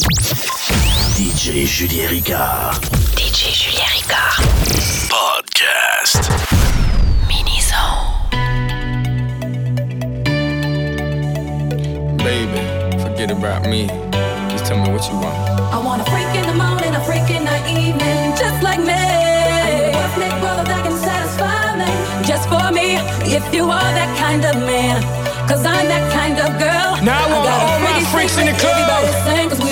DJ 0.00 1.66
Julien 1.66 2.08
Ricard. 2.08 2.80
DJ 3.20 3.52
Julien 3.52 3.84
Ricard. 3.92 4.40
Podcast. 5.12 6.24
Mini-Zone. 7.28 8.08
Baby, 12.16 12.64
forget 13.02 13.30
about 13.30 13.68
me. 13.68 13.88
Just 14.48 14.64
tell 14.64 14.78
me 14.82 14.90
what 14.90 15.06
you 15.06 15.16
want. 15.20 15.36
I 15.68 15.78
want 15.84 16.00
a 16.00 16.04
freak 16.10 16.32
in 16.34 16.46
the 16.48 16.54
morning, 16.54 16.94
a 16.94 17.04
freak 17.04 17.28
in 17.28 17.44
the 17.44 17.60
evening, 17.68 18.34
just 18.40 18.62
like 18.62 18.80
me. 18.80 18.94
I 18.96 19.68
need 19.68 19.84
a 19.84 19.98
ethnic 20.00 20.32
brother 20.40 20.64
that 20.64 20.82
can 20.82 20.96
satisfy 20.96 21.76
me, 21.76 21.92
just 22.26 22.48
for 22.48 22.72
me. 22.72 22.96
If 23.28 23.44
you 23.52 23.64
are 23.64 23.92
that 24.00 24.16
kind 24.16 24.46
of 24.46 24.56
man, 24.64 25.02
cause 25.46 25.66
I'm 25.66 25.86
that 25.88 26.10
kind 26.10 26.40
of 26.40 26.58
girl. 26.58 27.04
Now 27.04 27.20
I 27.20 27.30
want 27.30 27.44
got 27.44 27.60
a 27.60 27.64
all 27.68 27.80
my 27.80 27.92
freaky 27.92 28.06
freaks 28.12 28.38
in 28.38 28.46
the 28.46 28.54
secret 28.54 28.72
club. 28.72 29.69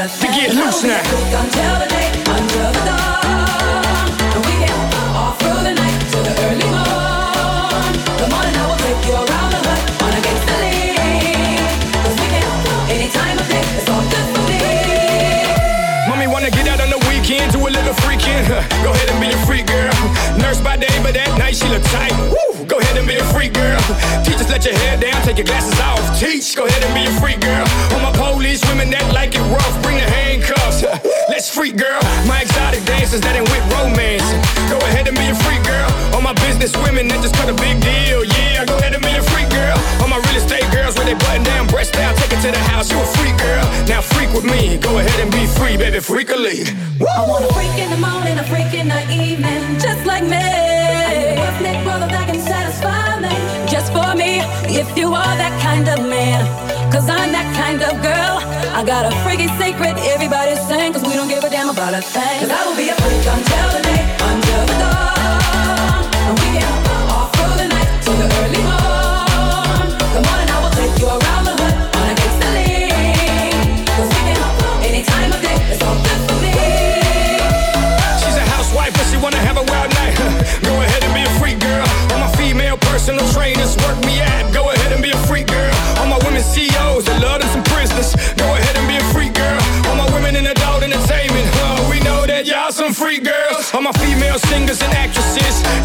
Everybody 0.00 0.72
sing, 0.72 0.90
cause 0.90 1.20
we 1.20 1.30
don't 1.30 1.52
give 1.52 1.60
a 1.60 1.60
damn 1.60 1.76
about 1.76 1.76
a 1.76 1.76
thing. 1.76 1.76
get 1.76 1.76
loose 1.76 1.76
now. 1.76 1.76
Until 1.76 1.76
the 1.76 1.88
day 1.92 2.08
under 2.32 2.64
the 2.72 2.82
dawn. 2.88 4.08
And 4.32 4.42
we 4.48 4.54
can 4.64 4.72
all 5.12 5.32
through 5.36 5.60
the 5.60 5.74
night 5.76 6.00
till 6.08 6.24
the 6.24 6.34
early 6.48 6.68
morn. 6.72 7.92
The 8.16 8.28
morning 8.32 8.56
I 8.56 8.64
will 8.64 8.80
take 8.80 9.00
you 9.04 9.12
around 9.12 9.50
the 9.52 9.60
hood 9.60 9.80
on 10.00 10.12
a 10.16 10.20
gangster 10.24 10.56
league. 10.64 11.76
Cause 12.00 12.16
we 12.16 12.26
can 12.32 12.48
anytime 12.88 13.36
of 13.36 13.48
day, 13.52 13.60
it's 13.76 13.90
all 13.92 14.00
good 14.08 14.26
for 14.32 14.42
me. 14.48 14.64
Mommy 16.08 16.28
wanna 16.32 16.48
get 16.48 16.64
out 16.72 16.80
on 16.80 16.88
the 16.88 17.00
weekend, 17.04 17.52
do 17.52 17.60
a 17.60 17.68
little 17.68 17.96
freaking. 18.00 18.48
Go 18.80 18.96
ahead 18.96 19.10
and 19.12 19.20
be 19.20 19.28
a 19.28 19.38
freak 19.44 19.66
girl. 19.66 19.92
Nurse 20.40 20.60
by 20.64 20.80
day, 20.80 20.96
but 21.04 21.14
at 21.14 21.28
night 21.36 21.56
she 21.56 21.68
look 21.68 21.84
tight. 21.92 22.16
Woo! 22.32 22.49
Be 23.10 23.16
a 23.16 23.24
freak 23.34 23.54
girl. 23.54 23.80
Teachers, 24.22 24.48
let 24.48 24.64
your 24.64 24.78
hair 24.78 24.96
down, 24.96 25.20
take 25.26 25.36
your 25.36 25.44
glasses 25.44 25.74
off. 25.80 25.98
Teach, 26.20 26.54
go 26.54 26.66
ahead 26.66 26.78
and 26.84 26.94
be 26.94 27.10
a 27.10 27.20
freak 27.20 27.40
girl. 27.40 27.66
All 27.90 27.98
my 27.98 28.14
police 28.14 28.62
women 28.70 28.88
that 28.90 29.02
like 29.12 29.34
it 29.34 29.42
rough, 29.50 29.82
bring 29.82 29.96
the 29.96 30.06
handcuffs. 30.06 30.84
Let's 31.28 31.50
freak 31.50 31.74
girl. 31.76 31.98
My 32.30 32.42
exotic 32.42 32.84
dancers 32.84 33.20
that 33.22 33.34
ain't 33.34 33.50
with 33.50 33.66
romance. 33.74 34.22
Go 34.70 34.78
ahead 34.94 35.08
and 35.08 35.18
be 35.18 35.26
a 35.26 35.34
freak 35.42 35.58
girl. 35.66 35.90
All 36.14 36.22
my 36.22 36.34
business 36.46 36.70
women 36.86 37.08
that 37.08 37.18
just 37.18 37.34
cut 37.34 37.50
a 37.50 37.56
big 37.58 37.82
deal. 37.82 38.29
All 40.00 40.08
my 40.08 40.18
real 40.28 40.36
estate 40.36 40.66
girls 40.72 40.96
with 40.96 41.06
they 41.06 41.14
button 41.14 41.42
down, 41.42 41.66
breast 41.66 41.92
down, 41.94 42.14
take 42.16 42.32
it 42.32 42.40
to 42.46 42.50
the 42.50 42.64
house. 42.70 42.90
You 42.90 42.98
a 43.00 43.06
freak 43.16 43.36
girl. 43.38 43.64
Now 43.86 44.00
freak 44.00 44.32
with 44.32 44.44
me. 44.44 44.78
Go 44.78 44.98
ahead 44.98 45.18
and 45.20 45.30
be 45.32 45.46
free, 45.46 45.76
baby, 45.76 45.98
freakily. 45.98 46.68
I 47.00 47.26
want 47.26 47.44
a 47.44 47.52
freak 47.54 47.76
in 47.78 47.90
the 47.90 48.00
morning, 48.00 48.38
a 48.38 48.44
freak 48.44 48.72
in 48.74 48.88
the 48.88 49.02
evening, 49.10 49.78
just 49.78 50.06
like 50.06 50.24
me. 50.24 50.36
I 50.36 51.12
need 51.12 51.38
a 51.38 51.46
ethnic 51.48 51.82
brother 51.84 52.06
that 52.06 52.26
can 52.28 52.40
satisfy 52.40 53.20
me, 53.20 53.34
just 53.68 53.92
for 53.92 54.14
me. 54.14 54.40
If 54.70 54.96
you 54.96 55.12
are 55.14 55.34
that 55.42 55.54
kind 55.62 55.88
of 55.88 56.06
man, 56.06 56.44
cause 56.92 57.08
I'm 57.08 57.32
that 57.32 57.48
kind 57.56 57.82
of 57.82 58.00
girl. 58.02 58.36
I 58.72 58.84
got 58.84 59.04
a 59.04 59.12
freaky 59.24 59.48
secret, 59.58 59.98
everybody 60.14 60.54
sing, 60.68 60.92
cause 60.92 61.02
we 61.02 61.14
don't 61.14 61.28
give 61.28 61.42
a 61.42 61.50
damn 61.50 61.68
about 61.68 61.94
a 61.94 62.02
thing. 62.02 62.40
Cause 62.40 62.50
I 62.50 62.60
will 62.66 62.76
be 62.76 62.88
a 62.88 62.94
freak 62.94 63.26
until 63.26 63.49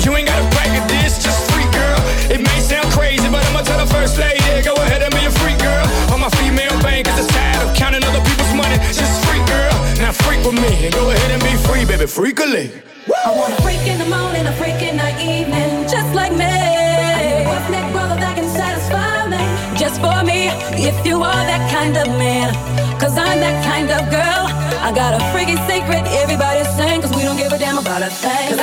You 0.06 0.14
ain't 0.14 0.28
gotta 0.30 0.46
at 0.46 0.86
this, 0.88 1.18
just 1.18 1.50
freak 1.50 1.66
girl. 1.74 1.98
It 2.30 2.38
may 2.38 2.60
sound 2.62 2.86
crazy, 2.94 3.26
but 3.26 3.42
I'ma 3.50 3.66
tell 3.66 3.82
the 3.82 3.90
first 3.92 4.20
lady. 4.22 4.62
Go 4.62 4.78
ahead 4.78 5.02
and 5.02 5.10
be 5.10 5.26
a 5.26 5.34
freak 5.42 5.58
girl. 5.58 5.82
All 6.14 6.22
my 6.22 6.30
female 6.38 6.78
bankers 6.86 7.18
is 7.18 7.26
tired 7.26 7.66
of 7.66 7.74
counting 7.74 8.06
other 8.06 8.22
people's 8.22 8.54
money. 8.54 8.78
Just 8.94 9.26
freak 9.26 9.42
girl. 9.50 9.74
Now 9.98 10.14
freak 10.14 10.46
with 10.46 10.62
me. 10.62 10.94
Go 10.94 11.10
ahead 11.10 11.32
and 11.34 11.42
be 11.42 11.58
free, 11.66 11.90
baby, 11.90 12.06
freakily. 12.06 12.70
I 13.10 13.34
want 13.34 13.58
a 13.58 13.62
freak 13.66 13.82
in 13.90 13.98
the 13.98 14.06
morning, 14.06 14.46
a 14.46 14.54
freak 14.62 14.78
in 14.86 14.98
the 15.02 15.10
evening, 15.18 15.90
just 15.90 16.14
like 16.14 16.38
me. 16.38 16.46
A 16.46 17.50
ethnic 17.50 17.90
brother 17.90 18.22
that 18.22 18.38
can 18.38 18.46
satisfy 18.46 19.26
me, 19.26 19.42
just 19.74 19.98
for 20.06 20.22
me. 20.22 20.54
If 20.78 21.02
you 21.02 21.18
are 21.26 21.44
that 21.50 21.66
kind 21.74 21.98
of 21.98 22.06
man, 22.22 22.54
cause 23.02 23.18
I'm 23.18 23.42
that 23.42 23.58
kind 23.66 23.90
of 23.90 24.06
girl. 24.14 24.54
I 24.86 24.94
got 24.94 25.18
a 25.18 25.22
freaky 25.34 25.58
secret, 25.66 26.06
everybody's 26.22 26.70
sing, 26.78 27.02
cause 27.02 27.10
we 27.18 27.24
don't 27.24 27.38
give 27.38 27.52
a 27.52 27.58
damn 27.58 27.80
about 27.80 28.04
a 28.04 28.10
thing. 28.14 28.54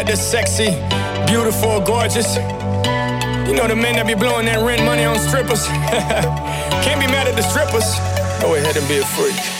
That 0.00 0.06
they're 0.06 0.16
sexy, 0.16 0.70
beautiful, 1.30 1.80
gorgeous. 1.80 2.36
You 3.46 3.54
know 3.54 3.68
the 3.68 3.76
men 3.76 3.96
that 3.96 4.06
be 4.06 4.14
blowing 4.14 4.46
that 4.46 4.64
rent 4.64 4.82
money 4.82 5.04
on 5.04 5.18
strippers. 5.18 5.66
Can't 6.84 7.00
be 7.00 7.06
mad 7.06 7.28
at 7.28 7.36
the 7.36 7.42
strippers. 7.42 7.84
Go 8.40 8.54
ahead 8.54 8.76
and 8.76 8.88
be 8.88 8.98
a 8.98 9.04
freak. 9.04 9.59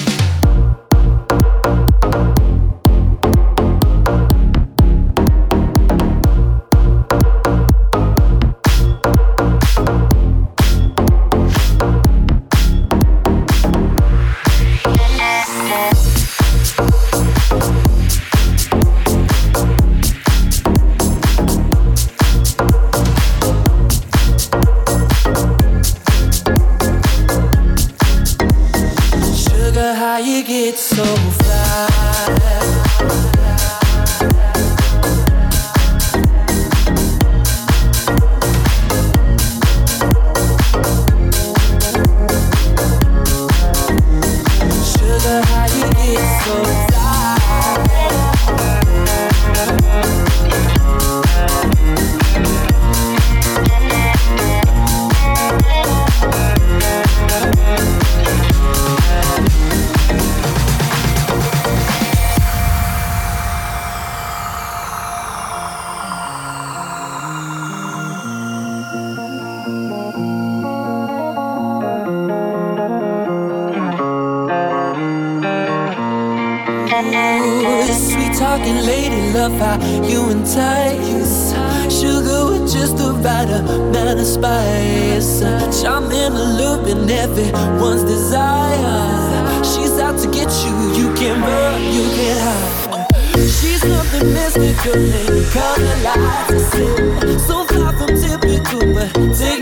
brighter 83.21 83.61
than 83.91 84.17
a 84.17 84.25
spice. 84.25 85.41
I'm 85.83 86.11
in 86.11 86.33
a 86.33 86.45
loop 86.59 86.87
in 86.87 87.09
everyone's 87.09 88.03
desire. 88.03 89.63
She's 89.63 89.99
out 89.99 90.19
to 90.19 90.27
get 90.31 90.49
you, 90.63 90.73
you 90.99 91.13
can't 91.15 91.41
run, 91.41 91.81
you 91.81 92.05
can't 92.15 92.39
hide. 92.39 93.07
She's 93.35 93.81
something 93.81 94.33
mystical 94.33 94.95
in 94.95 95.43
color 95.51 95.97
lights. 96.05 97.45
So 97.47 97.65
far 97.65 97.93
from 97.93 98.11
typical, 98.19 98.93
but 98.93 99.13
take 99.37 99.60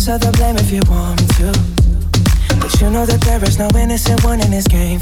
Face 0.00 0.18
the 0.18 0.32
blame 0.32 0.56
if 0.56 0.72
you 0.72 0.80
want 0.88 1.20
me 1.20 1.26
to. 1.36 1.52
But 2.58 2.80
you 2.80 2.88
know 2.88 3.04
that 3.04 3.20
there 3.20 3.44
is 3.44 3.58
no 3.58 3.68
innocent 3.76 4.24
one 4.24 4.40
in 4.40 4.50
this 4.50 4.66
game 4.66 4.98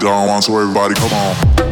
gone, 0.00 0.42
so 0.42 0.58
everybody 0.58 0.94
come 0.94 1.12
on. 1.12 1.67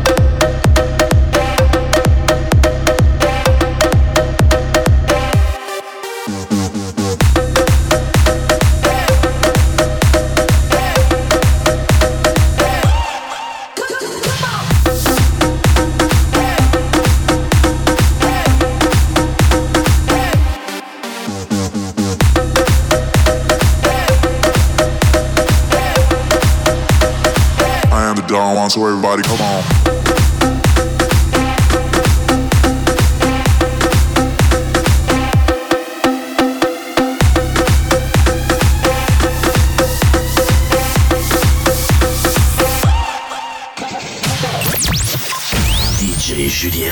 so 28.76 28.84
everybody 28.84 29.22
come 29.22 29.40
on. 29.40 29.86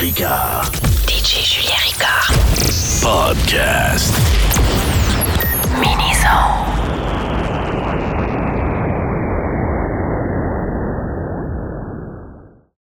Ricard. 0.05 0.74